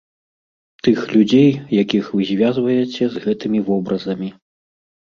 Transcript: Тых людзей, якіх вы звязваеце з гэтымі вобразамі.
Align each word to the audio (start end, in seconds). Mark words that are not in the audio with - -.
Тых 0.87 1.03
людзей, 1.15 1.51
якіх 1.83 2.09
вы 2.17 2.21
звязваеце 2.33 3.03
з 3.15 3.25
гэтымі 3.29 3.59
вобразамі. 3.71 4.37